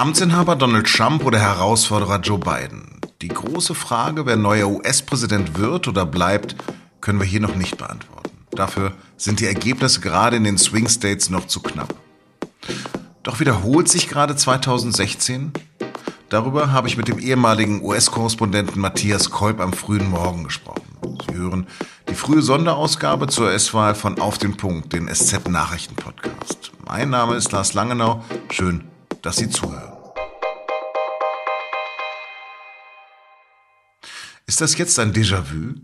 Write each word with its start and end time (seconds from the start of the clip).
Amtsinhaber 0.00 0.56
Donald 0.56 0.86
Trump 0.86 1.26
oder 1.26 1.38
Herausforderer 1.38 2.20
Joe 2.20 2.38
Biden? 2.38 3.02
Die 3.20 3.28
große 3.28 3.74
Frage, 3.74 4.24
wer 4.24 4.36
neuer 4.36 4.66
US-Präsident 4.70 5.58
wird 5.58 5.88
oder 5.88 6.06
bleibt, 6.06 6.56
können 7.02 7.20
wir 7.20 7.26
hier 7.26 7.42
noch 7.42 7.54
nicht 7.54 7.76
beantworten. 7.76 8.30
Dafür 8.52 8.94
sind 9.18 9.40
die 9.40 9.44
Ergebnisse 9.44 10.00
gerade 10.00 10.36
in 10.38 10.44
den 10.44 10.56
Swing 10.56 10.88
States 10.88 11.28
noch 11.28 11.48
zu 11.48 11.60
knapp. 11.60 11.94
Doch 13.22 13.40
wiederholt 13.40 13.88
sich 13.88 14.08
gerade 14.08 14.34
2016? 14.36 15.52
Darüber 16.30 16.72
habe 16.72 16.88
ich 16.88 16.96
mit 16.96 17.08
dem 17.08 17.18
ehemaligen 17.18 17.82
US-Korrespondenten 17.82 18.80
Matthias 18.80 19.30
Kolb 19.30 19.60
am 19.60 19.74
frühen 19.74 20.08
Morgen 20.08 20.44
gesprochen. 20.44 20.80
Sie 21.28 21.36
hören 21.36 21.66
die 22.08 22.14
frühe 22.14 22.40
Sonderausgabe 22.40 23.26
zur 23.26 23.52
S-Wahl 23.52 23.94
von 23.94 24.18
Auf 24.18 24.38
den 24.38 24.56
Punkt, 24.56 24.94
den 24.94 25.14
SZ-Nachrichten-Podcast. 25.14 26.72
Mein 26.86 27.10
Name 27.10 27.34
ist 27.34 27.52
Lars 27.52 27.74
Langenau. 27.74 28.24
Schön, 28.48 28.84
dass 29.20 29.36
Sie 29.36 29.50
zuhören. 29.50 29.89
Ist 34.50 34.60
das 34.60 34.76
jetzt 34.76 34.98
ein 34.98 35.12
Déjà-vu? 35.12 35.76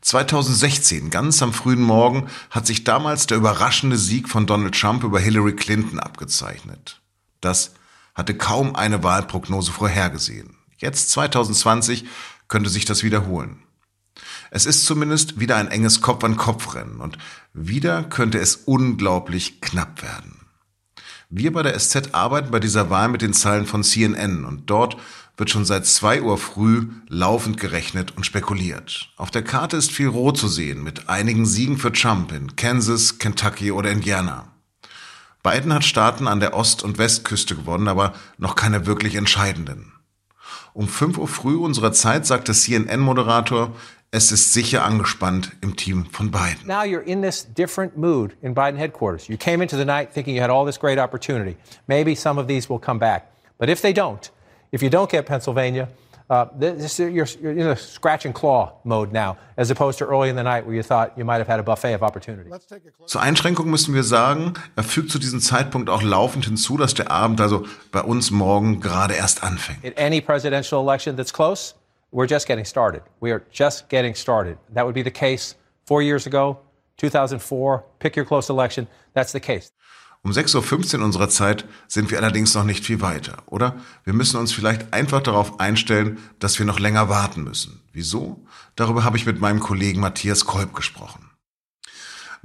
2016, 0.00 1.10
ganz 1.10 1.40
am 1.40 1.52
frühen 1.52 1.80
Morgen, 1.80 2.26
hat 2.50 2.66
sich 2.66 2.82
damals 2.82 3.28
der 3.28 3.36
überraschende 3.36 3.96
Sieg 3.96 4.28
von 4.28 4.44
Donald 4.44 4.74
Trump 4.74 5.04
über 5.04 5.20
Hillary 5.20 5.54
Clinton 5.54 6.00
abgezeichnet. 6.00 7.00
Das 7.40 7.74
hatte 8.16 8.34
kaum 8.34 8.74
eine 8.74 9.04
Wahlprognose 9.04 9.70
vorhergesehen. 9.70 10.56
Jetzt 10.78 11.10
2020 11.10 12.04
könnte 12.48 12.70
sich 12.70 12.86
das 12.86 13.04
wiederholen. 13.04 13.62
Es 14.50 14.66
ist 14.66 14.84
zumindest 14.84 15.38
wieder 15.38 15.54
ein 15.54 15.68
enges 15.68 16.00
Kopf-an-Kopf-Rennen 16.00 16.98
und 16.98 17.18
wieder 17.54 18.02
könnte 18.02 18.40
es 18.40 18.56
unglaublich 18.56 19.60
knapp 19.60 20.02
werden. 20.02 20.40
Wir 21.30 21.52
bei 21.52 21.62
der 21.62 21.78
SZ 21.78 22.14
arbeiten 22.14 22.50
bei 22.50 22.58
dieser 22.58 22.90
Wahl 22.90 23.08
mit 23.08 23.22
den 23.22 23.32
Zahlen 23.32 23.64
von 23.64 23.84
CNN 23.84 24.44
und 24.44 24.68
dort 24.68 24.96
wird 25.36 25.50
schon 25.50 25.64
seit 25.64 25.86
zwei 25.86 26.22
Uhr 26.22 26.38
früh 26.38 26.88
laufend 27.08 27.58
gerechnet 27.58 28.16
und 28.16 28.24
spekuliert. 28.24 29.10
Auf 29.16 29.30
der 29.30 29.42
Karte 29.42 29.76
ist 29.76 29.90
viel 29.90 30.08
Rot 30.08 30.36
zu 30.36 30.48
sehen, 30.48 30.82
mit 30.82 31.08
einigen 31.08 31.46
Siegen 31.46 31.78
für 31.78 31.92
Trump 31.92 32.32
in 32.32 32.56
Kansas, 32.56 33.18
Kentucky 33.18 33.72
oder 33.72 33.90
Indiana. 33.90 34.48
Biden 35.42 35.74
hat 35.74 35.84
Staaten 35.84 36.28
an 36.28 36.40
der 36.40 36.54
Ost- 36.54 36.84
und 36.84 36.98
Westküste 36.98 37.56
gewonnen, 37.56 37.88
aber 37.88 38.12
noch 38.38 38.54
keine 38.54 38.86
wirklich 38.86 39.16
entscheidenden. 39.16 39.92
Um 40.74 40.88
5 40.88 41.18
Uhr 41.18 41.28
früh 41.28 41.56
unserer 41.56 41.92
Zeit 41.92 42.26
sagte 42.26 42.52
CNN-Moderator, 42.52 43.72
es 44.14 44.30
ist 44.30 44.52
sicher 44.52 44.84
angespannt 44.84 45.52
im 45.62 45.74
Team 45.74 46.06
von 46.12 46.30
Biden. 46.30 46.66
Now 46.66 46.82
you're 46.82 47.02
in 47.02 47.22
this 47.22 47.46
different 47.54 47.96
mood 47.96 48.36
in 48.42 48.54
Biden 48.54 48.76
headquarters. 48.76 49.26
You 49.26 49.38
came 49.38 49.62
into 49.62 49.76
the 49.76 49.86
night 49.86 50.12
thinking 50.12 50.36
you 50.36 50.42
had 50.42 50.50
all 50.50 50.66
this 50.66 50.78
great 50.78 50.98
opportunity. 50.98 51.56
Maybe 51.86 52.14
some 52.14 52.38
of 52.38 52.46
these 52.46 52.68
will 52.68 52.78
come 52.78 52.98
back. 52.98 53.32
But 53.58 53.70
if 53.70 53.80
they 53.80 53.94
don't, 53.94 54.30
if 54.72 54.82
you 54.82 54.90
don't 54.90 55.10
get 55.10 55.26
Pennsylvania, 55.26 55.88
uh, 56.30 56.46
this, 56.56 56.98
you're, 56.98 57.26
you're, 57.42 57.52
in 57.52 57.66
a 57.68 57.76
scratch 57.76 58.24
and 58.24 58.34
claw 58.34 58.72
mode 58.84 59.12
now, 59.12 59.36
as 59.58 59.70
opposed 59.70 59.98
to 59.98 60.06
early 60.06 60.30
in 60.30 60.36
the 60.36 60.42
night 60.42 60.64
where 60.64 60.74
you 60.74 60.82
thought 60.82 61.12
you 61.18 61.24
might 61.24 61.38
have 61.38 61.46
had 61.46 61.60
a 61.60 61.62
buffet 61.62 61.92
of 61.92 62.02
opportunity. 62.02 62.50
Zur 63.06 63.20
Einschränkung 63.20 63.70
müssen 63.70 63.94
wir 63.94 64.02
sagen, 64.02 64.54
er 64.74 64.82
fügt 64.82 65.10
zu 65.10 65.18
diesem 65.18 65.40
Zeitpunkt 65.40 65.90
auch 65.90 66.02
laufend 66.02 66.46
hinzu, 66.46 66.78
dass 66.78 66.94
der 66.94 67.10
Abend 67.10 67.40
also 67.40 67.66
bei 67.90 68.00
uns 68.00 68.30
morgen 68.30 68.80
gerade 68.80 69.14
erst 69.14 69.42
anfängt. 69.42 69.84
In 69.84 69.92
any 69.98 70.22
presidential 70.22 70.80
election 70.80 71.16
that's 71.16 71.32
close, 71.32 71.74
we're 72.10 72.28
just 72.28 72.46
getting 72.46 72.64
started. 72.64 73.02
We 73.20 73.30
are 73.30 73.42
just 73.52 73.90
getting 73.90 74.14
started. 74.14 74.56
That 74.74 74.86
would 74.86 74.94
be 74.94 75.04
the 75.04 75.10
case 75.10 75.54
four 75.84 76.02
years 76.02 76.26
ago, 76.26 76.58
2004. 76.96 77.84
Pick 77.98 78.16
your 78.16 78.24
close 78.24 78.50
election. 78.50 78.86
That's 79.12 79.32
the 79.32 79.40
case. 79.40 79.72
Um 80.24 80.30
6.15 80.30 80.98
Uhr 80.98 81.04
unserer 81.04 81.28
Zeit 81.28 81.64
sind 81.88 82.12
wir 82.12 82.18
allerdings 82.18 82.54
noch 82.54 82.62
nicht 82.62 82.84
viel 82.84 83.00
weiter, 83.00 83.42
oder? 83.46 83.76
Wir 84.04 84.12
müssen 84.12 84.38
uns 84.38 84.52
vielleicht 84.52 84.92
einfach 84.92 85.20
darauf 85.20 85.58
einstellen, 85.58 86.18
dass 86.38 86.60
wir 86.60 86.66
noch 86.66 86.78
länger 86.78 87.08
warten 87.08 87.42
müssen. 87.42 87.80
Wieso? 87.92 88.46
Darüber 88.76 89.02
habe 89.02 89.16
ich 89.16 89.26
mit 89.26 89.40
meinem 89.40 89.58
Kollegen 89.58 90.00
Matthias 90.00 90.44
Kolb 90.44 90.74
gesprochen. 90.74 91.28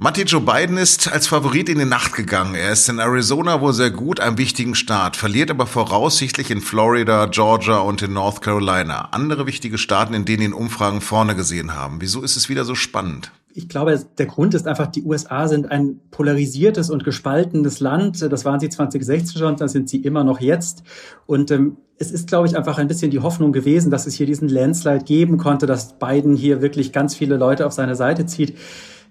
Matti 0.00 0.22
Joe 0.22 0.40
Biden 0.40 0.76
ist 0.76 1.08
als 1.08 1.26
Favorit 1.26 1.68
in 1.68 1.78
die 1.78 1.84
Nacht 1.84 2.14
gegangen. 2.14 2.54
Er 2.54 2.72
ist 2.72 2.88
in 2.88 3.00
Arizona 3.00 3.60
wohl 3.60 3.72
sehr 3.72 3.90
gut, 3.90 4.20
einem 4.20 4.38
wichtigen 4.38 4.76
Staat, 4.76 5.16
verliert 5.16 5.50
aber 5.50 5.66
voraussichtlich 5.66 6.52
in 6.52 6.60
Florida, 6.60 7.26
Georgia 7.26 7.78
und 7.78 8.02
in 8.02 8.12
North 8.12 8.40
Carolina. 8.40 9.08
Andere 9.10 9.46
wichtige 9.46 9.76
Staaten, 9.76 10.14
in 10.14 10.24
denen 10.24 10.42
ihn 10.42 10.52
Umfragen 10.52 11.00
vorne 11.00 11.34
gesehen 11.34 11.74
haben. 11.74 12.00
Wieso 12.00 12.22
ist 12.22 12.36
es 12.36 12.48
wieder 12.48 12.64
so 12.64 12.76
spannend? 12.76 13.32
Ich 13.58 13.68
glaube, 13.68 14.00
der 14.16 14.26
Grund 14.26 14.54
ist 14.54 14.68
einfach, 14.68 14.86
die 14.86 15.02
USA 15.02 15.48
sind 15.48 15.68
ein 15.68 15.98
polarisiertes 16.12 16.90
und 16.90 17.02
gespaltenes 17.02 17.80
Land. 17.80 18.22
Das 18.22 18.44
waren 18.44 18.60
sie 18.60 18.68
2016 18.68 19.36
schon, 19.36 19.56
das 19.56 19.72
sind 19.72 19.88
sie 19.88 19.96
immer 19.96 20.22
noch 20.22 20.38
jetzt. 20.38 20.84
Und 21.26 21.50
ähm, 21.50 21.78
es 21.98 22.12
ist, 22.12 22.28
glaube 22.28 22.46
ich, 22.46 22.56
einfach 22.56 22.78
ein 22.78 22.86
bisschen 22.86 23.10
die 23.10 23.18
Hoffnung 23.18 23.50
gewesen, 23.50 23.90
dass 23.90 24.06
es 24.06 24.14
hier 24.14 24.26
diesen 24.26 24.48
Landslide 24.48 25.04
geben 25.04 25.38
konnte, 25.38 25.66
dass 25.66 25.98
Biden 25.98 26.36
hier 26.36 26.62
wirklich 26.62 26.92
ganz 26.92 27.16
viele 27.16 27.36
Leute 27.36 27.66
auf 27.66 27.72
seine 27.72 27.96
Seite 27.96 28.26
zieht. 28.26 28.56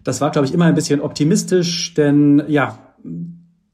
Das 0.05 0.21
war, 0.21 0.31
glaube 0.31 0.47
ich, 0.47 0.53
immer 0.53 0.63
ein 0.63 0.75
bisschen 0.75 1.01
optimistisch, 1.01 1.93
denn 1.93 2.41
ja, 2.47 2.79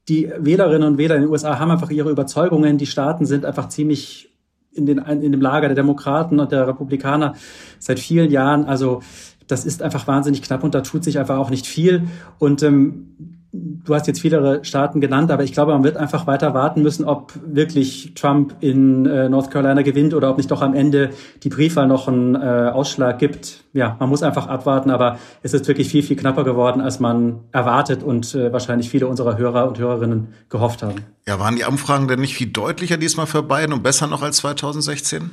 die 0.08 0.28
Wählerinnen 0.36 0.88
und 0.88 0.98
Wähler 0.98 1.14
in 1.14 1.22
den 1.22 1.30
USA 1.30 1.60
haben 1.60 1.70
einfach 1.70 1.90
ihre 1.90 2.10
Überzeugungen. 2.10 2.78
Die 2.78 2.86
Staaten 2.86 3.26
sind 3.26 3.44
einfach 3.44 3.68
ziemlich 3.68 4.34
in, 4.74 4.86
den, 4.86 4.98
in 4.98 5.32
dem 5.32 5.40
Lager 5.40 5.68
der 5.68 5.76
Demokraten 5.76 6.40
und 6.40 6.52
der 6.52 6.66
Republikaner 6.66 7.34
seit 7.78 8.00
vielen 8.00 8.30
Jahren. 8.30 8.64
Also 8.64 9.02
das 9.46 9.64
ist 9.64 9.82
einfach 9.82 10.06
wahnsinnig 10.06 10.42
knapp 10.42 10.64
und 10.64 10.74
da 10.74 10.80
tut 10.80 11.04
sich 11.04 11.18
einfach 11.18 11.38
auch 11.38 11.50
nicht 11.50 11.66
viel. 11.66 12.04
Und 12.38 12.62
ähm, 12.62 13.34
du 13.54 13.94
hast 13.94 14.06
jetzt 14.06 14.20
viele 14.20 14.64
Staaten 14.64 15.00
genannt, 15.00 15.30
aber 15.30 15.44
ich 15.44 15.52
glaube, 15.52 15.72
man 15.72 15.84
wird 15.84 15.96
einfach 15.96 16.26
weiter 16.26 16.54
warten 16.54 16.82
müssen, 16.82 17.04
ob 17.04 17.32
wirklich 17.46 18.12
Trump 18.14 18.56
in 18.60 19.06
äh, 19.06 19.28
North 19.28 19.50
Carolina 19.50 19.82
gewinnt 19.82 20.14
oder 20.14 20.30
ob 20.30 20.36
nicht 20.36 20.50
doch 20.50 20.62
am 20.62 20.74
Ende 20.74 21.10
die 21.42 21.48
Briefwahl 21.48 21.86
noch 21.86 22.08
einen 22.08 22.34
äh, 22.34 22.70
Ausschlag 22.72 23.18
gibt. 23.18 23.64
Ja, 23.72 23.96
man 24.00 24.08
muss 24.08 24.22
einfach 24.22 24.46
abwarten, 24.46 24.90
aber 24.90 25.18
es 25.42 25.54
ist 25.54 25.68
wirklich 25.68 25.88
viel, 25.88 26.02
viel 26.02 26.16
knapper 26.16 26.44
geworden, 26.44 26.80
als 26.80 27.00
man 27.00 27.40
erwartet 27.52 28.02
und 28.02 28.34
äh, 28.34 28.52
wahrscheinlich 28.52 28.90
viele 28.90 29.06
unserer 29.06 29.38
Hörer 29.38 29.68
und 29.68 29.78
Hörerinnen 29.78 30.28
gehofft 30.48 30.82
haben. 30.82 30.96
Ja, 31.26 31.38
waren 31.38 31.56
die 31.56 31.64
Umfragen 31.64 32.08
denn 32.08 32.20
nicht 32.20 32.34
viel 32.34 32.48
deutlicher 32.48 32.96
diesmal 32.96 33.26
für 33.26 33.42
Biden 33.42 33.72
und 33.72 33.82
besser 33.82 34.06
noch 34.06 34.22
als 34.22 34.38
2016? 34.38 35.30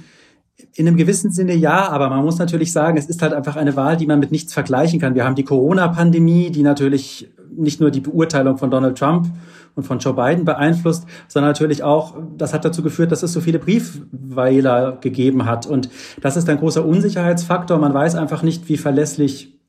In 0.75 0.87
einem 0.87 0.97
gewissen 0.97 1.31
Sinne 1.31 1.55
ja, 1.55 1.89
aber 1.89 2.09
man 2.09 2.23
muss 2.23 2.37
natürlich 2.37 2.71
sagen, 2.71 2.97
es 2.97 3.07
ist 3.07 3.21
halt 3.21 3.33
einfach 3.33 3.55
eine 3.55 3.75
Wahl, 3.75 3.97
die 3.97 4.07
man 4.07 4.19
mit 4.19 4.31
nichts 4.31 4.53
vergleichen 4.53 4.99
kann. 4.99 5.15
Wir 5.15 5.25
haben 5.25 5.35
die 5.35 5.43
Corona-Pandemie, 5.43 6.51
die 6.51 6.63
natürlich 6.63 7.29
nicht 7.55 7.81
nur 7.81 7.91
die 7.91 7.99
Beurteilung 7.99 8.57
von 8.57 8.71
Donald 8.71 8.97
Trump 8.97 9.27
und 9.75 9.83
von 9.83 9.99
Joe 9.99 10.13
Biden 10.13 10.45
beeinflusst, 10.45 11.05
sondern 11.27 11.51
natürlich 11.51 11.83
auch, 11.83 12.15
das 12.37 12.53
hat 12.53 12.65
dazu 12.65 12.81
geführt, 12.81 13.11
dass 13.11 13.23
es 13.23 13.33
so 13.33 13.41
viele 13.41 13.59
Briefweiler 13.59 14.97
gegeben 15.01 15.45
hat. 15.45 15.65
Und 15.65 15.89
das 16.21 16.37
ist 16.37 16.49
ein 16.49 16.57
großer 16.57 16.85
Unsicherheitsfaktor. 16.85 17.77
Man 17.77 17.93
weiß 17.93 18.15
einfach 18.15 18.43
nicht, 18.43 18.67
wie 18.69 18.77
verlässlich 18.77 19.59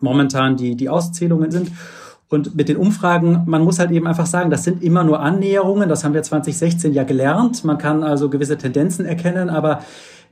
momentan 0.00 0.56
die, 0.56 0.76
die 0.76 0.88
Auszählungen 0.88 1.50
sind. 1.50 1.70
Und 2.30 2.54
mit 2.54 2.68
den 2.68 2.76
Umfragen, 2.76 3.44
man 3.46 3.64
muss 3.64 3.78
halt 3.78 3.90
eben 3.90 4.06
einfach 4.06 4.26
sagen, 4.26 4.50
das 4.50 4.62
sind 4.62 4.82
immer 4.82 5.02
nur 5.02 5.20
Annäherungen. 5.20 5.88
Das 5.88 6.04
haben 6.04 6.12
wir 6.12 6.22
2016 6.22 6.92
ja 6.92 7.04
gelernt. 7.04 7.64
Man 7.64 7.78
kann 7.78 8.02
also 8.02 8.28
gewisse 8.28 8.58
Tendenzen 8.58 9.06
erkennen, 9.06 9.48
aber 9.48 9.80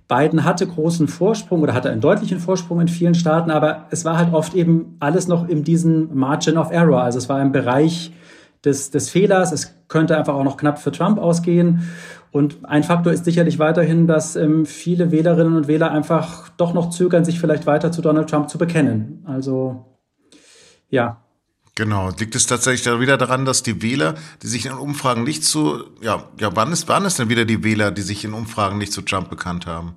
Biden 0.08 0.44
hatte 0.44 0.66
großen 0.66 1.08
Vorsprung 1.08 1.62
oder 1.62 1.74
hatte 1.74 1.90
einen 1.90 2.00
deutlichen 2.00 2.38
Vorsprung 2.38 2.80
in 2.80 2.88
vielen 2.88 3.14
Staaten, 3.14 3.50
aber 3.50 3.86
es 3.90 4.04
war 4.04 4.16
halt 4.18 4.32
oft 4.32 4.54
eben 4.54 4.96
alles 5.00 5.26
noch 5.26 5.48
in 5.48 5.64
diesem 5.64 6.14
Margin 6.14 6.58
of 6.58 6.70
Error. 6.70 7.02
Also 7.02 7.18
es 7.18 7.28
war 7.28 7.42
im 7.42 7.50
Bereich 7.50 8.12
des, 8.64 8.90
des 8.90 9.10
Fehlers. 9.10 9.52
Es 9.52 9.74
könnte 9.88 10.16
einfach 10.16 10.34
auch 10.34 10.44
noch 10.44 10.56
knapp 10.56 10.78
für 10.78 10.92
Trump 10.92 11.18
ausgehen. 11.18 11.88
Und 12.30 12.58
ein 12.64 12.82
Faktor 12.82 13.12
ist 13.12 13.24
sicherlich 13.24 13.58
weiterhin, 13.58 14.06
dass 14.06 14.36
ähm, 14.36 14.66
viele 14.66 15.10
Wählerinnen 15.10 15.56
und 15.56 15.68
Wähler 15.68 15.90
einfach 15.90 16.50
doch 16.50 16.74
noch 16.74 16.90
zögern, 16.90 17.24
sich 17.24 17.40
vielleicht 17.40 17.66
weiter 17.66 17.90
zu 17.90 18.02
Donald 18.02 18.28
Trump 18.28 18.50
zu 18.50 18.58
bekennen. 18.58 19.24
Also 19.26 19.86
ja, 20.88 21.22
Genau. 21.76 22.10
Liegt 22.18 22.34
es 22.34 22.46
tatsächlich 22.46 23.00
wieder 23.00 23.18
daran, 23.18 23.44
dass 23.44 23.62
die 23.62 23.82
Wähler, 23.82 24.14
die 24.42 24.46
sich 24.46 24.64
in 24.64 24.72
Umfragen 24.72 25.24
nicht 25.24 25.44
zu, 25.44 25.84
ja, 26.00 26.24
ja, 26.40 26.56
wann 26.56 26.72
ist, 26.72 26.88
wann 26.88 27.04
ist 27.04 27.18
denn 27.18 27.28
wieder 27.28 27.44
die 27.44 27.62
Wähler, 27.62 27.90
die 27.90 28.02
sich 28.02 28.24
in 28.24 28.32
Umfragen 28.32 28.78
nicht 28.78 28.92
zu 28.92 29.02
Trump 29.02 29.28
bekannt 29.28 29.66
haben? 29.66 29.94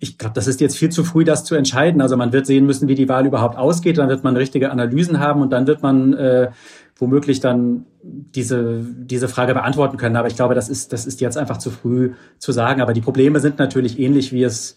Ich 0.00 0.18
glaube, 0.18 0.34
das 0.34 0.48
ist 0.48 0.60
jetzt 0.60 0.76
viel 0.76 0.90
zu 0.90 1.04
früh, 1.04 1.24
das 1.24 1.44
zu 1.44 1.54
entscheiden. 1.54 2.00
Also 2.02 2.16
man 2.16 2.32
wird 2.32 2.46
sehen 2.46 2.66
müssen, 2.66 2.88
wie 2.88 2.96
die 2.96 3.08
Wahl 3.08 3.26
überhaupt 3.26 3.56
ausgeht. 3.56 3.96
Dann 3.98 4.08
wird 4.08 4.24
man 4.24 4.36
richtige 4.36 4.72
Analysen 4.72 5.20
haben 5.20 5.40
und 5.40 5.50
dann 5.50 5.68
wird 5.68 5.82
man 5.82 6.14
äh, 6.14 6.50
womöglich 6.96 7.38
dann 7.38 7.86
diese, 8.02 8.84
diese 8.84 9.28
Frage 9.28 9.54
beantworten 9.54 9.96
können. 9.98 10.16
Aber 10.16 10.26
ich 10.26 10.36
glaube, 10.36 10.56
das 10.56 10.68
ist, 10.68 10.92
das 10.92 11.06
ist 11.06 11.20
jetzt 11.20 11.38
einfach 11.38 11.58
zu 11.58 11.70
früh 11.70 12.14
zu 12.38 12.50
sagen. 12.50 12.80
Aber 12.80 12.92
die 12.92 13.00
Probleme 13.00 13.38
sind 13.38 13.60
natürlich 13.60 14.00
ähnlich, 14.00 14.32
wie 14.32 14.42
es 14.42 14.74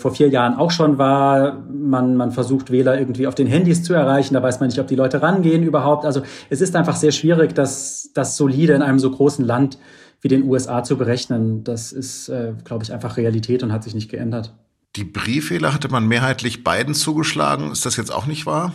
vor 0.00 0.14
vier 0.14 0.28
Jahren 0.28 0.54
auch 0.54 0.70
schon 0.70 0.98
war. 0.98 1.62
Man, 1.70 2.16
man 2.16 2.32
versucht 2.32 2.70
Wähler 2.70 2.98
irgendwie 2.98 3.26
auf 3.26 3.34
den 3.34 3.46
Handys 3.46 3.82
zu 3.82 3.94
erreichen. 3.94 4.34
Da 4.34 4.42
weiß 4.42 4.60
man 4.60 4.68
nicht, 4.68 4.78
ob 4.78 4.86
die 4.86 4.96
Leute 4.96 5.22
rangehen 5.22 5.62
überhaupt. 5.62 6.04
Also 6.04 6.22
es 6.48 6.60
ist 6.60 6.74
einfach 6.74 6.96
sehr 6.96 7.12
schwierig, 7.12 7.54
das, 7.54 8.10
das 8.14 8.36
solide 8.36 8.72
in 8.72 8.82
einem 8.82 8.98
so 8.98 9.10
großen 9.10 9.44
Land 9.44 9.78
wie 10.20 10.28
den 10.28 10.44
USA 10.44 10.82
zu 10.82 10.96
berechnen. 10.96 11.64
Das 11.64 11.92
ist, 11.92 12.28
äh, 12.28 12.54
glaube 12.64 12.84
ich, 12.84 12.92
einfach 12.92 13.16
Realität 13.16 13.62
und 13.62 13.72
hat 13.72 13.84
sich 13.84 13.94
nicht 13.94 14.10
geändert. 14.10 14.54
Die 14.96 15.04
Briefwähler 15.04 15.72
hatte 15.72 15.88
man 15.88 16.08
mehrheitlich 16.08 16.64
beiden 16.64 16.94
zugeschlagen. 16.94 17.70
Ist 17.70 17.86
das 17.86 17.96
jetzt 17.96 18.12
auch 18.12 18.26
nicht 18.26 18.44
wahr? 18.46 18.72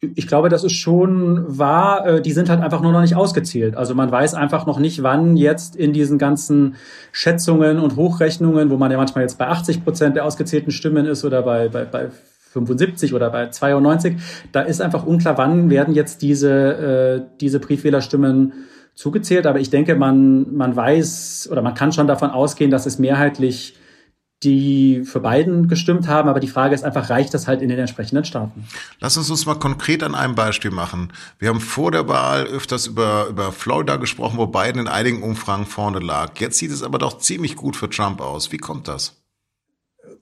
Ich 0.00 0.28
glaube, 0.28 0.48
das 0.48 0.62
ist 0.62 0.76
schon 0.76 1.44
wahr. 1.58 2.06
Äh, 2.06 2.22
die 2.22 2.32
sind 2.32 2.48
halt 2.48 2.60
einfach 2.60 2.80
nur 2.80 2.92
noch 2.92 3.00
nicht 3.00 3.16
ausgezählt. 3.16 3.76
Also 3.76 3.94
man 3.94 4.12
weiß 4.12 4.34
einfach 4.34 4.64
noch 4.64 4.78
nicht, 4.78 5.02
wann 5.02 5.36
jetzt 5.36 5.74
in 5.74 5.92
diesen 5.92 6.18
ganzen 6.18 6.76
Schätzungen 7.10 7.80
und 7.80 7.96
Hochrechnungen, 7.96 8.70
wo 8.70 8.76
man 8.76 8.92
ja 8.92 8.96
manchmal 8.96 9.22
jetzt 9.22 9.38
bei 9.38 9.48
80 9.48 9.82
Prozent 9.82 10.14
der 10.14 10.24
ausgezählten 10.24 10.70
Stimmen 10.70 11.06
ist 11.06 11.24
oder 11.24 11.42
bei, 11.42 11.68
bei, 11.68 11.84
bei 11.84 12.10
75 12.52 13.12
oder 13.12 13.30
bei 13.30 13.50
92, 13.50 14.16
da 14.52 14.62
ist 14.62 14.80
einfach 14.80 15.04
unklar, 15.04 15.36
wann 15.36 15.68
werden 15.68 15.94
jetzt 15.94 16.22
diese, 16.22 16.52
äh, 16.52 17.36
diese 17.40 17.58
Briefwählerstimmen 17.58 18.52
zugezählt. 18.94 19.46
Aber 19.46 19.58
ich 19.58 19.70
denke, 19.70 19.96
man, 19.96 20.54
man 20.54 20.76
weiß 20.76 21.48
oder 21.50 21.62
man 21.62 21.74
kann 21.74 21.92
schon 21.92 22.06
davon 22.06 22.30
ausgehen, 22.30 22.70
dass 22.70 22.86
es 22.86 23.00
mehrheitlich 23.00 23.74
die 24.42 25.02
für 25.04 25.20
beiden 25.20 25.68
gestimmt 25.68 26.06
haben. 26.06 26.28
Aber 26.28 26.40
die 26.40 26.48
Frage 26.48 26.74
ist 26.74 26.84
einfach, 26.84 27.10
reicht 27.10 27.34
das 27.34 27.48
halt 27.48 27.60
in 27.60 27.68
den 27.68 27.78
entsprechenden 27.78 28.24
Staaten? 28.24 28.64
Lass 29.00 29.16
uns 29.16 29.30
uns 29.30 29.46
mal 29.46 29.56
konkret 29.56 30.02
an 30.02 30.14
einem 30.14 30.34
Beispiel 30.34 30.70
machen. 30.70 31.12
Wir 31.38 31.48
haben 31.48 31.60
vor 31.60 31.90
der 31.90 32.08
Wahl 32.08 32.44
öfters 32.44 32.86
über, 32.86 33.26
über 33.28 33.52
Florida 33.52 33.96
gesprochen, 33.96 34.38
wo 34.38 34.46
Biden 34.46 34.80
in 34.80 34.88
einigen 34.88 35.22
Umfragen 35.22 35.66
vorne 35.66 35.98
lag. 35.98 36.38
Jetzt 36.38 36.58
sieht 36.58 36.70
es 36.70 36.82
aber 36.82 36.98
doch 36.98 37.18
ziemlich 37.18 37.56
gut 37.56 37.76
für 37.76 37.90
Trump 37.90 38.20
aus. 38.20 38.52
Wie 38.52 38.58
kommt 38.58 38.88
das? 38.88 39.16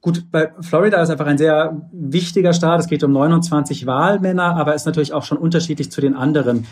Gut, 0.00 0.30
bei 0.30 0.52
Florida 0.60 1.02
ist 1.02 1.10
einfach 1.10 1.26
ein 1.26 1.38
sehr 1.38 1.88
wichtiger 1.92 2.52
Staat. 2.52 2.80
Es 2.80 2.86
geht 2.86 3.02
um 3.02 3.12
29 3.12 3.86
Wahlmänner, 3.86 4.56
aber 4.56 4.74
ist 4.74 4.86
natürlich 4.86 5.12
auch 5.12 5.24
schon 5.24 5.38
unterschiedlich 5.38 5.90
zu 5.90 6.00
den 6.00 6.14
anderen. 6.14 6.66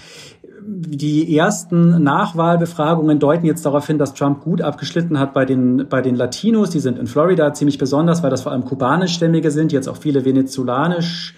Die 0.67 1.37
ersten 1.37 2.03
Nachwahlbefragungen 2.03 3.19
deuten 3.19 3.45
jetzt 3.45 3.67
darauf 3.67 3.87
hin, 3.87 3.99
dass 3.99 4.15
Trump 4.15 4.43
gut 4.43 4.63
abgeschlitten 4.63 5.19
hat 5.19 5.35
bei 5.35 5.45
den, 5.45 5.89
bei 5.91 6.01
den 6.01 6.15
Latinos. 6.15 6.71
Die 6.71 6.81
sind 6.81 6.99
in 6.99 7.07
Florida 7.07 7.53
ziemlich 7.53 7.77
besonders, 7.77 8.23
weil 8.23 8.31
das 8.31 8.43
vor 8.43 8.53
allem 8.53 8.65
kubanischstämmige 8.65 9.51
sind, 9.51 9.73
jetzt 9.73 9.89
auch 9.89 9.99
viele 9.99 10.25
venezolanisch 10.25 11.35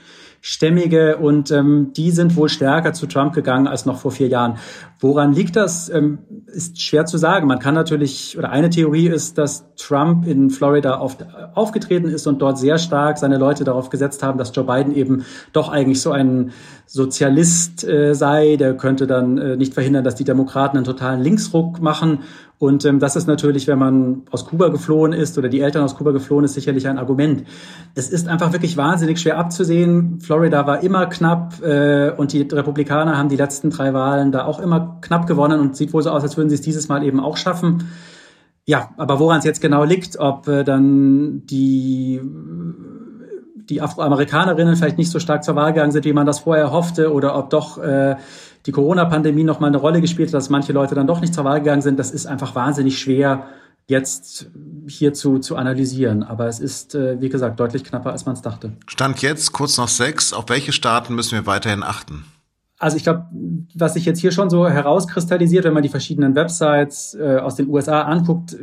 Stämmige 0.48 1.16
und 1.16 1.50
ähm, 1.50 1.90
die 1.96 2.12
sind 2.12 2.36
wohl 2.36 2.48
stärker 2.48 2.92
zu 2.92 3.08
Trump 3.08 3.34
gegangen 3.34 3.66
als 3.66 3.84
noch 3.84 3.98
vor 3.98 4.12
vier 4.12 4.28
Jahren. 4.28 4.58
Woran 5.00 5.32
liegt 5.32 5.56
das? 5.56 5.88
Ähm, 5.88 6.18
ist 6.46 6.80
schwer 6.80 7.04
zu 7.04 7.18
sagen. 7.18 7.48
Man 7.48 7.58
kann 7.58 7.74
natürlich, 7.74 8.38
oder 8.38 8.50
eine 8.50 8.70
Theorie 8.70 9.08
ist, 9.08 9.38
dass 9.38 9.64
Trump 9.74 10.24
in 10.24 10.50
Florida 10.50 11.00
oft 11.00 11.26
aufgetreten 11.54 12.08
ist 12.08 12.28
und 12.28 12.40
dort 12.40 12.58
sehr 12.58 12.78
stark 12.78 13.18
seine 13.18 13.38
Leute 13.38 13.64
darauf 13.64 13.90
gesetzt 13.90 14.22
haben, 14.22 14.38
dass 14.38 14.54
Joe 14.54 14.64
Biden 14.64 14.94
eben 14.94 15.24
doch 15.52 15.68
eigentlich 15.68 16.00
so 16.00 16.12
ein 16.12 16.52
Sozialist 16.86 17.82
äh, 17.82 18.14
sei. 18.14 18.54
Der 18.54 18.76
könnte 18.76 19.08
dann 19.08 19.38
äh, 19.38 19.56
nicht 19.56 19.74
verhindern, 19.74 20.04
dass 20.04 20.14
die 20.14 20.22
Demokraten 20.22 20.76
einen 20.76 20.86
totalen 20.86 21.22
Linksruck 21.22 21.80
machen 21.80 22.20
und 22.58 22.86
ähm, 22.86 22.98
das 22.98 23.16
ist 23.16 23.26
natürlich, 23.26 23.66
wenn 23.66 23.78
man 23.78 24.22
aus 24.30 24.46
Kuba 24.46 24.68
geflohen 24.68 25.12
ist 25.12 25.36
oder 25.36 25.48
die 25.48 25.60
Eltern 25.60 25.84
aus 25.84 25.94
Kuba 25.94 26.12
geflohen 26.12 26.44
ist, 26.44 26.54
sicherlich 26.54 26.88
ein 26.88 26.98
Argument. 26.98 27.44
Es 27.94 28.08
ist 28.08 28.28
einfach 28.28 28.52
wirklich 28.52 28.78
wahnsinnig 28.78 29.20
schwer 29.20 29.36
abzusehen. 29.36 30.20
Florida 30.20 30.66
war 30.66 30.82
immer 30.82 31.06
knapp 31.06 31.62
äh, 31.62 32.12
und 32.16 32.32
die 32.32 32.42
Republikaner 32.42 33.18
haben 33.18 33.28
die 33.28 33.36
letzten 33.36 33.68
drei 33.68 33.92
Wahlen 33.92 34.32
da 34.32 34.46
auch 34.46 34.58
immer 34.58 34.98
knapp 35.02 35.26
gewonnen 35.26 35.60
und 35.60 35.76
sieht 35.76 35.92
wohl 35.92 36.02
so 36.02 36.10
aus, 36.10 36.22
als 36.22 36.38
würden 36.38 36.48
sie 36.48 36.54
es 36.54 36.62
dieses 36.62 36.88
Mal 36.88 37.02
eben 37.04 37.20
auch 37.20 37.36
schaffen. 37.36 37.88
Ja, 38.64 38.90
aber 38.96 39.20
woran 39.20 39.38
es 39.38 39.44
jetzt 39.44 39.60
genau 39.60 39.84
liegt, 39.84 40.18
ob 40.18 40.48
äh, 40.48 40.64
dann 40.64 41.44
die 41.46 42.22
die 43.68 43.82
Afroamerikanerinnen 43.82 44.76
vielleicht 44.76 44.98
nicht 44.98 45.10
so 45.10 45.18
stark 45.18 45.42
zur 45.42 45.56
Wahl 45.56 45.72
gegangen 45.72 45.90
sind, 45.90 46.04
wie 46.04 46.12
man 46.12 46.24
das 46.24 46.40
vorher 46.40 46.70
hoffte, 46.70 47.12
oder 47.12 47.36
ob 47.36 47.50
doch 47.50 47.78
äh, 47.78 48.14
die 48.66 48.72
Corona-Pandemie 48.72 49.44
noch 49.44 49.60
mal 49.60 49.68
eine 49.68 49.76
Rolle 49.76 50.00
gespielt 50.00 50.28
hat, 50.28 50.34
dass 50.34 50.50
manche 50.50 50.72
Leute 50.72 50.94
dann 50.94 51.06
doch 51.06 51.20
nicht 51.20 51.32
zur 51.32 51.44
Wahl 51.44 51.60
gegangen 51.60 51.82
sind. 51.82 51.98
Das 51.98 52.10
ist 52.10 52.26
einfach 52.26 52.54
wahnsinnig 52.54 52.98
schwer 52.98 53.46
jetzt 53.86 54.50
hier 54.88 55.14
zu, 55.14 55.40
analysieren. 55.54 56.24
Aber 56.24 56.48
es 56.48 56.58
ist, 56.58 56.94
äh, 56.94 57.20
wie 57.20 57.28
gesagt, 57.28 57.60
deutlich 57.60 57.84
knapper, 57.84 58.10
als 58.10 58.26
man 58.26 58.34
es 58.34 58.42
dachte. 58.42 58.72
Stand 58.88 59.22
jetzt 59.22 59.52
kurz 59.52 59.78
nach 59.78 59.88
sechs. 59.88 60.32
Auf 60.32 60.48
welche 60.48 60.72
Staaten 60.72 61.14
müssen 61.14 61.38
wir 61.38 61.46
weiterhin 61.46 61.84
achten? 61.84 62.24
Also 62.78 62.96
ich 62.96 63.04
glaube, 63.04 63.26
was 63.74 63.94
sich 63.94 64.04
jetzt 64.04 64.18
hier 64.18 64.32
schon 64.32 64.50
so 64.50 64.68
herauskristallisiert, 64.68 65.64
wenn 65.64 65.72
man 65.72 65.82
die 65.82 65.88
verschiedenen 65.88 66.34
Websites 66.34 67.14
äh, 67.14 67.38
aus 67.38 67.54
den 67.54 67.68
USA 67.68 68.02
anguckt, 68.02 68.56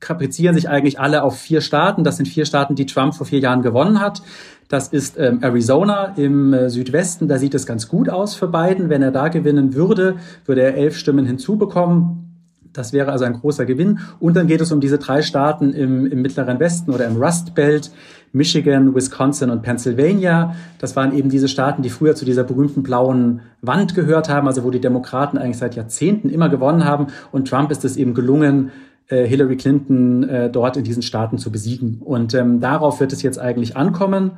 kaprizieren 0.00 0.54
sich 0.54 0.68
eigentlich 0.68 1.00
alle 1.00 1.22
auf 1.22 1.38
vier 1.38 1.60
Staaten. 1.60 2.04
Das 2.04 2.16
sind 2.16 2.26
vier 2.26 2.44
Staaten, 2.44 2.74
die 2.74 2.86
Trump 2.86 3.14
vor 3.14 3.26
vier 3.26 3.38
Jahren 3.38 3.62
gewonnen 3.62 4.00
hat. 4.00 4.20
Das 4.68 4.88
ist 4.88 5.16
ähm, 5.18 5.38
Arizona 5.42 6.14
im 6.16 6.52
äh, 6.52 6.70
Südwesten. 6.70 7.28
Da 7.28 7.38
sieht 7.38 7.54
es 7.54 7.66
ganz 7.66 7.88
gut 7.88 8.08
aus 8.08 8.34
für 8.34 8.48
Biden. 8.48 8.88
Wenn 8.88 9.02
er 9.02 9.12
da 9.12 9.28
gewinnen 9.28 9.74
würde, 9.74 10.16
würde 10.44 10.62
er 10.62 10.74
elf 10.76 10.96
Stimmen 10.96 11.24
hinzubekommen. 11.24 12.26
Das 12.72 12.92
wäre 12.92 13.10
also 13.10 13.24
ein 13.24 13.34
großer 13.34 13.64
Gewinn. 13.64 14.00
Und 14.20 14.36
dann 14.36 14.48
geht 14.48 14.60
es 14.60 14.72
um 14.72 14.80
diese 14.80 14.98
drei 14.98 15.22
Staaten 15.22 15.72
im, 15.72 16.06
im 16.06 16.20
mittleren 16.20 16.60
Westen 16.60 16.90
oder 16.90 17.06
im 17.06 17.16
Rust 17.16 17.54
Belt. 17.54 17.90
Michigan, 18.32 18.94
Wisconsin 18.94 19.50
und 19.50 19.62
Pennsylvania. 19.62 20.54
Das 20.78 20.94
waren 20.94 21.16
eben 21.16 21.30
diese 21.30 21.48
Staaten, 21.48 21.82
die 21.82 21.88
früher 21.88 22.14
zu 22.14 22.24
dieser 22.26 22.44
berühmten 22.44 22.82
blauen 22.82 23.40
Wand 23.62 23.94
gehört 23.94 24.28
haben, 24.28 24.46
also 24.46 24.62
wo 24.62 24.70
die 24.70 24.80
Demokraten 24.80 25.38
eigentlich 25.38 25.56
seit 25.56 25.74
Jahrzehnten 25.74 26.28
immer 26.28 26.50
gewonnen 26.50 26.84
haben. 26.84 27.06
Und 27.32 27.48
Trump 27.48 27.70
ist 27.70 27.84
es 27.84 27.96
eben 27.96 28.12
gelungen, 28.12 28.72
Hillary 29.14 29.56
Clinton 29.56 30.28
äh, 30.28 30.50
dort 30.50 30.76
in 30.76 30.84
diesen 30.84 31.02
Staaten 31.02 31.38
zu 31.38 31.50
besiegen. 31.52 32.00
Und 32.04 32.34
ähm, 32.34 32.60
darauf 32.60 33.00
wird 33.00 33.12
es 33.12 33.22
jetzt 33.22 33.38
eigentlich 33.38 33.76
ankommen. 33.76 34.32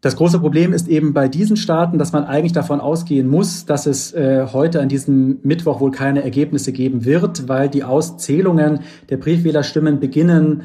Das 0.00 0.16
große 0.16 0.38
Problem 0.38 0.74
ist 0.74 0.86
eben 0.86 1.14
bei 1.14 1.28
diesen 1.28 1.56
Staaten, 1.56 1.98
dass 1.98 2.12
man 2.12 2.24
eigentlich 2.24 2.52
davon 2.52 2.78
ausgehen 2.78 3.26
muss, 3.26 3.64
dass 3.64 3.86
es 3.86 4.12
äh, 4.12 4.48
heute 4.52 4.82
an 4.82 4.90
diesem 4.90 5.38
Mittwoch 5.42 5.80
wohl 5.80 5.92
keine 5.92 6.22
Ergebnisse 6.22 6.72
geben 6.72 7.06
wird, 7.06 7.48
weil 7.48 7.70
die 7.70 7.84
Auszählungen 7.84 8.80
der 9.08 9.16
Briefwählerstimmen 9.16 10.00
beginnen 10.00 10.64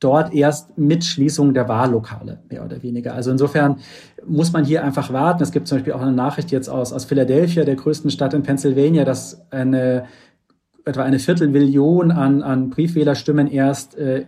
dort 0.00 0.34
erst 0.34 0.76
mit 0.76 1.04
Schließung 1.04 1.54
der 1.54 1.68
Wahllokale, 1.68 2.40
mehr 2.50 2.64
oder 2.64 2.82
weniger. 2.82 3.14
Also 3.14 3.30
insofern 3.30 3.76
muss 4.26 4.52
man 4.52 4.64
hier 4.64 4.82
einfach 4.82 5.12
warten. 5.12 5.44
Es 5.44 5.52
gibt 5.52 5.68
zum 5.68 5.78
Beispiel 5.78 5.92
auch 5.92 6.00
eine 6.00 6.10
Nachricht 6.10 6.50
jetzt 6.50 6.68
aus, 6.68 6.92
aus 6.92 7.04
Philadelphia, 7.04 7.64
der 7.64 7.76
größten 7.76 8.10
Stadt 8.10 8.34
in 8.34 8.42
Pennsylvania, 8.42 9.04
dass 9.04 9.46
eine 9.52 10.06
etwa 10.84 11.02
eine 11.02 11.18
Viertelmillion 11.18 12.10
an, 12.10 12.42
an 12.42 12.70
Briefwählerstimmen 12.70 13.48
erst 13.48 13.96
äh, 13.96 14.26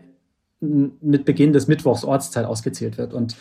mit 0.60 1.24
Beginn 1.24 1.52
des 1.52 1.68
Mittwochs 1.68 2.04
Ortszeit 2.04 2.46
ausgezählt 2.46 2.96
wird. 2.98 3.12
Und 3.12 3.36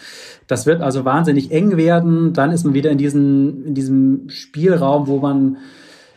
das 0.48 0.66
wird 0.66 0.82
also 0.82 1.06
wahnsinnig 1.06 1.52
eng 1.52 1.78
werden. 1.78 2.34
Dann 2.34 2.52
ist 2.52 2.64
man 2.66 2.74
wieder 2.74 2.92
in, 2.92 2.98
diesen, 2.98 3.66
in 3.66 3.74
diesem 3.76 4.30
Spielraum, 4.30 5.08
wo 5.08 5.20
man 5.20 5.58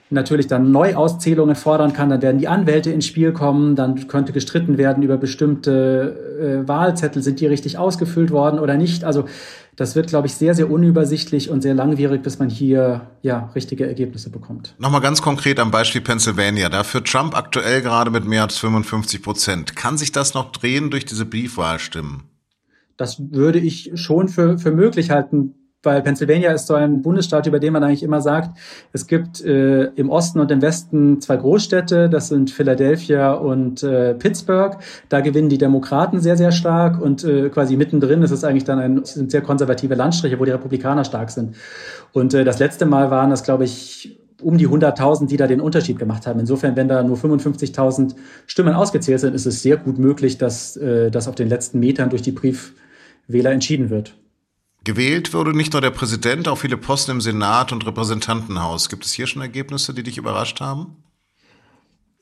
natürlich 0.08 0.46
dann 0.46 0.70
Neuauszählungen 0.70 1.56
fordern 1.56 1.92
kann, 1.92 2.10
dann 2.10 2.22
werden 2.22 2.38
die 2.38 2.46
Anwälte 2.46 2.92
ins 2.92 3.06
Spiel 3.06 3.32
kommen, 3.32 3.74
dann 3.74 4.06
könnte 4.06 4.32
gestritten 4.32 4.78
werden 4.78 5.02
über 5.02 5.16
bestimmte 5.16 6.62
äh, 6.64 6.68
Wahlzettel, 6.68 7.22
sind 7.22 7.40
die 7.40 7.46
richtig 7.46 7.76
ausgefüllt 7.76 8.30
worden 8.30 8.60
oder 8.60 8.76
nicht. 8.76 9.04
Also 9.04 9.24
das 9.76 9.94
wird, 9.94 10.08
glaube 10.08 10.26
ich, 10.26 10.34
sehr, 10.34 10.54
sehr 10.54 10.70
unübersichtlich 10.70 11.50
und 11.50 11.60
sehr 11.60 11.74
langwierig, 11.74 12.22
bis 12.22 12.38
man 12.38 12.48
hier 12.48 13.10
ja 13.22 13.50
richtige 13.54 13.86
Ergebnisse 13.86 14.30
bekommt. 14.30 14.74
Nochmal 14.78 15.02
ganz 15.02 15.20
konkret 15.20 15.60
am 15.60 15.70
Beispiel 15.70 16.00
Pennsylvania. 16.00 16.70
Da 16.70 16.82
führt 16.82 17.06
Trump 17.06 17.36
aktuell 17.36 17.82
gerade 17.82 18.10
mit 18.10 18.24
mehr 18.24 18.42
als 18.42 18.56
55 18.56 19.22
Prozent. 19.22 19.76
Kann 19.76 19.98
sich 19.98 20.12
das 20.12 20.32
noch 20.32 20.50
drehen 20.50 20.90
durch 20.90 21.04
diese 21.04 21.26
Briefwahlstimmen? 21.26 22.22
Das 22.96 23.20
würde 23.30 23.58
ich 23.58 23.90
schon 23.94 24.28
für, 24.28 24.58
für 24.58 24.72
möglich 24.72 25.10
halten 25.10 25.54
weil 25.86 26.02
Pennsylvania 26.02 26.52
ist 26.52 26.66
so 26.66 26.74
ein 26.74 27.00
Bundesstaat, 27.00 27.46
über 27.46 27.58
den 27.58 27.72
man 27.72 27.82
eigentlich 27.82 28.02
immer 28.02 28.20
sagt, 28.20 28.58
es 28.92 29.06
gibt 29.06 29.42
äh, 29.42 29.84
im 29.94 30.10
Osten 30.10 30.40
und 30.40 30.50
im 30.50 30.60
Westen 30.60 31.20
zwei 31.20 31.36
Großstädte, 31.36 32.10
das 32.10 32.28
sind 32.28 32.50
Philadelphia 32.50 33.32
und 33.32 33.82
äh, 33.82 34.14
Pittsburgh. 34.14 34.76
Da 35.08 35.20
gewinnen 35.20 35.48
die 35.48 35.58
Demokraten 35.58 36.20
sehr, 36.20 36.36
sehr 36.36 36.52
stark 36.52 37.00
und 37.00 37.24
äh, 37.24 37.48
quasi 37.48 37.76
mittendrin 37.76 38.22
ist 38.22 38.32
es 38.32 38.44
eigentlich 38.44 38.64
dann 38.64 38.78
ein, 38.78 39.04
sind 39.04 39.30
sehr 39.30 39.40
konservative 39.40 39.94
Landstriche, 39.94 40.38
wo 40.38 40.44
die 40.44 40.50
Republikaner 40.50 41.04
stark 41.04 41.30
sind. 41.30 41.56
Und 42.12 42.34
äh, 42.34 42.44
das 42.44 42.58
letzte 42.58 42.84
Mal 42.84 43.10
waren 43.10 43.30
das, 43.30 43.44
glaube 43.44 43.64
ich, 43.64 44.18
um 44.42 44.58
die 44.58 44.68
100.000, 44.68 45.28
die 45.28 45.36
da 45.36 45.46
den 45.46 45.60
Unterschied 45.60 45.98
gemacht 45.98 46.26
haben. 46.26 46.40
Insofern, 46.40 46.76
wenn 46.76 46.88
da 46.88 47.02
nur 47.02 47.16
55.000 47.16 48.14
Stimmen 48.46 48.74
ausgezählt 48.74 49.20
sind, 49.20 49.34
ist 49.34 49.46
es 49.46 49.62
sehr 49.62 49.76
gut 49.76 49.98
möglich, 49.98 50.36
dass 50.36 50.76
äh, 50.76 51.10
das 51.10 51.28
auf 51.28 51.34
den 51.34 51.48
letzten 51.48 51.78
Metern 51.78 52.10
durch 52.10 52.22
die 52.22 52.32
Briefwähler 52.32 53.52
entschieden 53.52 53.90
wird. 53.90 54.14
Gewählt 54.86 55.34
wurde 55.34 55.52
nicht 55.52 55.72
nur 55.72 55.82
der 55.82 55.90
Präsident, 55.90 56.46
auch 56.46 56.58
viele 56.58 56.76
Posten 56.76 57.10
im 57.10 57.20
Senat 57.20 57.72
und 57.72 57.84
Repräsentantenhaus. 57.84 58.88
Gibt 58.88 59.04
es 59.04 59.12
hier 59.12 59.26
schon 59.26 59.42
Ergebnisse, 59.42 59.92
die 59.92 60.04
dich 60.04 60.16
überrascht 60.16 60.60
haben? 60.60 60.98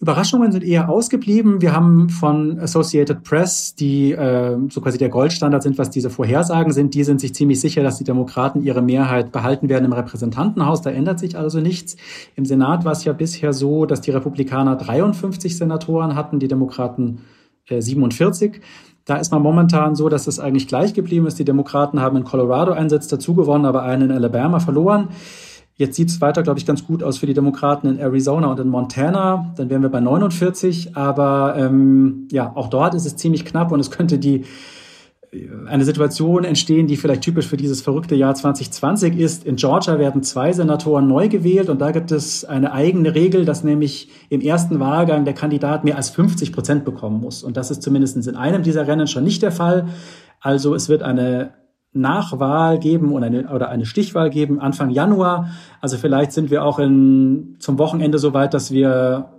Überraschungen 0.01 0.51
sind 0.51 0.65
eher 0.65 0.89
ausgeblieben. 0.89 1.61
Wir 1.61 1.75
haben 1.75 2.09
von 2.09 2.59
Associated 2.59 3.23
Press, 3.23 3.75
die 3.75 4.13
äh, 4.13 4.57
so 4.71 4.81
quasi 4.81 4.97
der 4.97 5.11
Goldstandard 5.11 5.63
sind, 5.63 5.77
was 5.77 5.91
diese 5.91 6.09
Vorhersagen 6.09 6.73
sind, 6.73 6.95
die 6.95 7.05
sind 7.05 7.21
sich 7.21 7.35
ziemlich 7.35 7.61
sicher, 7.61 7.83
dass 7.83 7.99
die 7.99 8.05
Demokraten 8.05 8.63
ihre 8.63 8.81
Mehrheit 8.81 9.31
behalten 9.31 9.69
werden 9.69 9.85
im 9.85 9.93
Repräsentantenhaus. 9.93 10.81
Da 10.81 10.89
ändert 10.89 11.19
sich 11.19 11.37
also 11.37 11.61
nichts. 11.61 11.97
Im 12.35 12.47
Senat 12.47 12.87
war 12.87 12.93
es 12.93 13.05
ja 13.05 13.13
bisher 13.13 13.53
so, 13.53 13.85
dass 13.85 14.01
die 14.01 14.11
Republikaner 14.11 14.77
53 14.77 15.55
Senatoren 15.55 16.15
hatten, 16.15 16.39
die 16.39 16.49
Demokraten 16.49 17.21
äh, 17.69 17.83
47. 17.83 18.63
Da 19.05 19.17
ist 19.17 19.31
man 19.31 19.43
momentan 19.43 19.95
so, 19.97 20.09
dass 20.09 20.27
es 20.27 20.41
eigentlich 20.41 20.67
gleich 20.67 20.95
geblieben 20.95 21.27
ist. 21.27 21.39
Die 21.39 21.45
Demokraten 21.45 22.01
haben 22.01 22.17
in 22.17 22.25
Colorado 22.25 22.73
einen 22.73 22.89
Sitz 22.89 23.07
dazu 23.07 23.35
gewonnen, 23.35 23.67
aber 23.67 23.83
einen 23.83 24.11
in 24.11 24.17
Alabama 24.17 24.61
verloren. 24.61 25.09
Jetzt 25.77 25.97
sieht 25.97 26.09
es 26.09 26.21
weiter, 26.21 26.43
glaube 26.43 26.59
ich, 26.59 26.67
ganz 26.67 26.87
gut 26.87 27.03
aus 27.03 27.19
für 27.19 27.27
die 27.27 27.35
Demokraten 27.35 27.89
in 27.89 27.99
Arizona 27.99 28.47
und 28.47 28.61
in 28.61 28.69
Montana. 28.69 29.53
Dann 29.57 29.71
wären 29.71 29.83
wir 29.83 29.89
bei 29.89 30.01
49. 30.01 30.97
Aber 30.97 31.55
ähm, 31.59 32.29
ja, 32.31 32.53
auch 32.55 32.69
dort 32.69 32.95
ist 32.95 33.07
es 33.07 33.17
ziemlich 33.17 33.45
knapp 33.45 33.73
und 33.73 33.81
es 33.81 33.91
könnte 33.91 34.19
die 34.19 34.45
eine 35.67 35.85
Situation 35.85 36.45
entstehen, 36.45 36.87
die 36.87 36.97
vielleicht 36.97 37.23
typisch 37.23 37.47
für 37.47 37.57
dieses 37.57 37.83
verrückte 37.83 38.15
Jahr 38.15 38.35
2020 38.35 39.19
ist. 39.19 39.45
In 39.45 39.57
Georgia 39.57 39.99
werden 39.99 40.23
zwei 40.23 40.53
Senatoren 40.53 41.09
neu 41.09 41.29
gewählt 41.29 41.69
und 41.69 41.81
da 41.81 41.91
gibt 41.91 42.13
es 42.13 42.45
eine 42.45 42.73
eigene 42.73 43.15
Regel, 43.15 43.45
dass 43.45 43.65
nämlich 43.65 44.11
im 44.29 44.41
ersten 44.41 44.81
Wahlgang 44.81 45.25
der 45.25 45.35
Kandidat 45.35 45.85
mehr 45.85 45.97
als 45.97 46.11
50 46.11 46.53
Prozent 46.53 46.85
bekommen 46.85 47.21
muss. 47.21 47.43
Und 47.43 47.57
das 47.57 47.71
ist 47.71 47.83
zumindest 47.83 48.17
in 48.27 48.37
einem 48.37 48.63
dieser 48.63 48.87
Rennen 48.87 49.07
schon 49.07 49.25
nicht 49.25 49.43
der 49.43 49.53
Fall. 49.53 49.87
Also 50.41 50.75
es 50.75 50.89
wird 50.89 51.03
eine 51.03 51.55
Nachwahl 51.93 52.79
geben 52.79 53.13
oder 53.13 53.27
eine, 53.27 53.49
oder 53.49 53.69
eine 53.71 53.87
Stichwahl 53.87 54.31
geben 54.31 54.61
Anfang 54.61 54.91
Januar. 54.91 55.51
Also 55.81 55.97
vielleicht 55.97 56.33
sind 56.33 56.51
wir 56.51 56.65
auch 56.65 56.79
in, 56.79 57.57
zum 57.61 57.79
Wochenende 57.79 58.19
so 58.19 58.35
weit, 58.35 58.53
dass 58.53 58.73
wir 58.73 59.31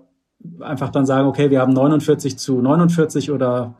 einfach 0.59 0.89
dann 0.89 1.05
sagen, 1.05 1.27
okay, 1.27 1.49
wir 1.49 1.59
haben 1.59 1.73
49 1.73 2.37
zu 2.37 2.61
49 2.61 3.31
oder 3.31 3.75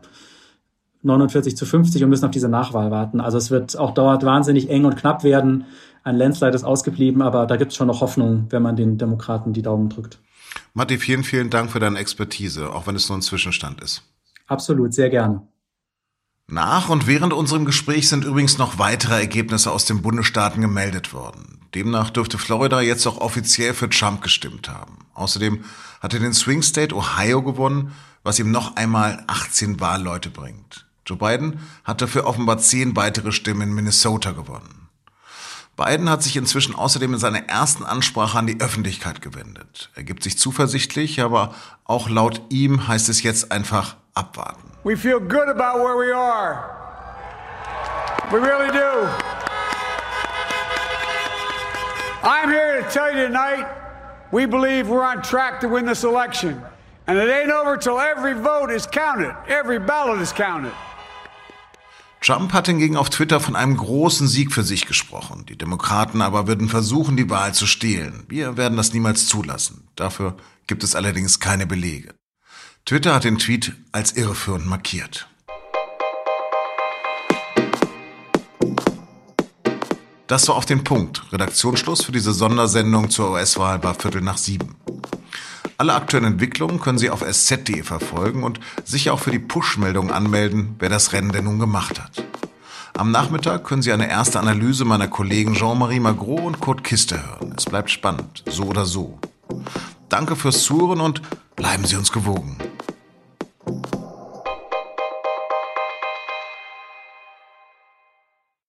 49 1.06 1.56
zu 1.56 1.66
50 1.66 2.04
und 2.04 2.10
müssen 2.10 2.26
auf 2.26 2.32
diese 2.32 2.50
Nachwahl 2.50 2.92
warten. 2.92 3.22
Also 3.22 3.38
es 3.38 3.52
wird 3.52 3.78
auch 3.78 3.94
dauert 3.94 4.24
wahnsinnig 4.24 4.70
eng 4.70 4.86
und 4.86 4.98
knapp 4.98 5.24
werden. 5.24 5.66
Ein 6.04 6.18
Landslide 6.18 6.56
ist 6.56 6.64
ausgeblieben, 6.64 7.22
aber 7.22 7.46
da 7.46 7.56
gibt 7.56 7.72
es 7.72 7.78
schon 7.78 7.88
noch 7.88 8.02
Hoffnung, 8.02 8.48
wenn 8.50 8.62
man 8.62 8.76
den 8.76 8.98
Demokraten 8.98 9.54
die 9.54 9.62
Daumen 9.62 9.90
drückt. 9.90 10.20
Matti, 10.74 10.98
vielen, 10.98 11.24
vielen 11.24 11.50
Dank 11.50 11.72
für 11.72 11.80
deine 11.80 12.00
Expertise, 12.00 12.72
auch 12.72 12.88
wenn 12.88 12.96
es 12.96 13.10
nur 13.10 13.18
ein 13.18 13.22
Zwischenstand 13.22 13.82
ist. 13.82 14.04
Absolut, 14.48 14.94
sehr 14.94 15.10
gerne. 15.10 15.42
Nach 16.48 16.90
und 16.90 17.08
während 17.08 17.34
unserem 17.34 17.66
Gespräch 17.66 18.08
sind 18.08 18.24
übrigens 18.24 18.60
noch 18.60 18.78
weitere 18.78 19.16
Ergebnisse 19.16 19.72
aus 19.72 19.86
den 19.86 20.04
Bundesstaaten 20.04 20.62
gemeldet 20.62 21.12
worden. 21.12 21.62
Demnach 21.74 22.12
dürfte 22.12 22.38
Florida 22.38 22.82
jetzt 22.82 23.08
auch 23.08 23.18
offiziell 23.18 23.74
für 23.74 23.90
Trump 23.90 24.22
gestimmt 24.22 24.70
haben. 24.70 25.00
Außerdem 25.16 25.64
hat 26.02 26.14
er 26.14 26.20
den 26.20 26.34
Swing 26.34 26.62
State 26.62 26.96
Ohio 26.96 27.42
gewonnen, 27.42 27.94
was 28.22 28.38
ihm 28.38 28.52
noch 28.52 28.76
einmal 28.76 29.24
18 29.26 29.80
Wahlleute 29.80 30.30
bringt. 30.30 30.85
Joe 31.06 31.18
Biden 31.18 31.60
hat 31.84 32.02
dafür 32.02 32.26
offenbar 32.26 32.58
10 32.58 32.96
weitere 32.96 33.32
Stimmen 33.32 33.70
in 33.70 33.76
Minnesota 33.76 34.32
gewonnen. 34.32 34.90
Biden 35.78 36.10
hat 36.10 36.24
sich 36.24 36.38
inzwischen 36.38 36.74
außerdem 36.74 37.14
in 37.14 37.20
seiner 37.20 37.50
ersten 37.50 37.84
Ansprache 37.84 38.40
an 38.40 38.48
die 38.48 38.62
Öffentlichkeit 38.62 39.22
gewendet. 39.22 39.92
Er 39.96 40.04
gibt 40.04 40.24
sich 40.24 40.38
zuversichtlich, 40.38 41.22
aber 41.22 41.54
auch 41.84 42.10
laut 42.10 42.42
ihm 42.50 42.88
heißt 42.88 43.10
es 43.10 43.24
jetzt 43.24 43.52
einfach 43.52 43.98
abwarten. 44.14 44.72
We 44.84 44.96
feel 44.96 45.20
good 45.20 45.50
about 45.50 45.80
where 45.80 45.98
we 45.98 46.16
are. 46.16 46.72
We 48.32 48.40
really 48.40 48.72
do. 48.72 49.08
I'm 52.24 52.50
here 52.50 52.82
to 52.82 52.90
tell 52.90 53.12
you 53.14 53.28
tonight, 53.28 53.68
we 54.32 54.48
believe 54.48 54.88
we're 54.88 55.04
on 55.04 55.22
track 55.22 55.60
to 55.60 55.68
win 55.68 55.86
this 55.86 56.04
election. 56.04 56.62
And 57.06 57.20
it 57.20 57.30
ain't 57.30 57.52
over 57.52 57.78
till 57.78 58.00
every 58.00 58.34
vote 58.34 58.72
is 58.72 58.88
counted, 58.88 59.36
every 59.48 59.78
ballot 59.78 60.22
is 60.22 60.32
counted. 60.32 60.72
Trump 62.26 62.54
hat 62.54 62.66
hingegen 62.66 62.98
auf 62.98 63.12
Twitter 63.12 63.40
von 63.40 63.56
einem 63.56 63.78
großen 63.78 64.28
Sieg 64.28 64.52
für 64.52 64.64
sich 64.64 64.88
gesprochen. 64.88 65.46
Die 65.48 65.60
Demokraten 65.60 66.24
aber 66.24 66.48
würden 66.48 66.70
versuchen, 66.70 67.18
die 67.18 67.30
Wahl 67.30 67.54
zu 67.54 67.68
stehlen. 67.68 68.24
Wir 68.28 68.58
werden 68.58 68.78
das 68.78 68.94
niemals 68.94 69.28
zulassen. 69.28 69.88
Dafür 69.96 70.36
gibt 70.66 70.84
es 70.84 70.96
allerdings 70.96 71.40
keine 71.40 71.68
Belege. 71.68 72.16
Twitter 72.84 73.14
hat 73.14 73.26
den 73.26 73.38
Tweet 73.38 73.74
als 73.92 74.14
irreführend 74.14 74.66
markiert. 74.66 75.28
Das 80.26 80.48
war 80.48 80.56
auf 80.56 80.66
den 80.66 80.84
Punkt. 80.84 81.32
Redaktionsschluss 81.32 82.04
für 82.04 82.12
diese 82.12 82.34
Sondersendung 82.34 83.12
zur 83.12 83.34
US-Wahl 83.34 83.84
war 83.84 83.94
Viertel 83.94 84.22
nach 84.22 84.40
sieben. 84.40 84.76
Alle 85.78 85.94
aktuellen 85.94 86.26
Entwicklungen 86.26 86.80
können 86.80 86.98
Sie 86.98 87.10
auf 87.10 87.22
sz.de 87.22 87.84
verfolgen 87.84 88.44
und 88.44 88.60
sich 88.86 89.10
auch 89.10 89.20
für 89.20 89.32
die 89.32 89.40
Push-Meldung 89.40 90.10
anmelden, 90.12 90.76
wer 90.80 90.90
das 90.90 91.12
Rennen 91.12 91.34
denn 91.34 91.44
nun 91.44 91.60
gemacht 91.60 92.02
hat. 92.02 92.24
Am 92.94 93.12
Nachmittag 93.12 93.66
können 93.66 93.82
Sie 93.82 93.92
eine 93.92 94.10
erste 94.10 94.40
Analyse 94.40 94.86
meiner 94.86 95.10
Kollegen 95.10 95.54
Jean-Marie 95.54 96.00
Magro 96.00 96.36
und 96.36 96.62
Kurt 96.62 96.86
Kiste 96.86 97.22
hören. 97.22 97.54
Es 97.58 97.66
bleibt 97.66 97.92
spannend, 97.92 98.44
so 98.50 98.64
oder 98.64 98.86
so. 98.86 99.20
Danke 100.08 100.38
fürs 100.38 100.64
Zuhören 100.64 101.02
und 101.02 101.22
bleiben 101.58 101.84
Sie 101.84 101.98
uns 101.98 102.14
gewogen. 102.14 102.58